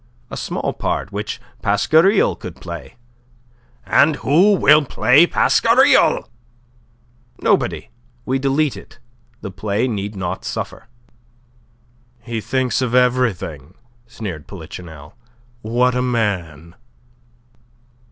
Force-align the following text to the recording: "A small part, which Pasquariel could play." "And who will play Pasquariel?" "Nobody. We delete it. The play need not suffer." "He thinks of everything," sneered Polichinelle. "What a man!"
"A 0.31 0.35
small 0.35 0.73
part, 0.73 1.11
which 1.11 1.39
Pasquariel 1.61 2.35
could 2.35 2.55
play." 2.55 2.95
"And 3.85 4.15
who 4.15 4.55
will 4.55 4.83
play 4.83 5.27
Pasquariel?" 5.27 6.27
"Nobody. 7.39 7.91
We 8.25 8.39
delete 8.39 8.75
it. 8.75 8.97
The 9.41 9.51
play 9.51 9.87
need 9.87 10.15
not 10.15 10.43
suffer." 10.43 10.87
"He 12.23 12.41
thinks 12.41 12.81
of 12.81 12.95
everything," 12.95 13.75
sneered 14.07 14.47
Polichinelle. 14.47 15.13
"What 15.61 15.93
a 15.93 16.01
man!" 16.01 16.73